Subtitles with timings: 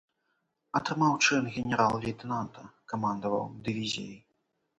[0.77, 4.19] Атрымаў чын генерал-лейтэнанта, камандаваў дывізіяй.